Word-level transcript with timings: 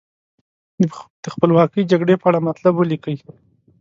د 1.23 1.25
خپلواکۍ 1.33 1.81
جګړې 1.91 2.15
په 2.21 2.25
اړه 2.29 2.39
مطلب 2.49 2.73
ولیکئ. 2.75 3.17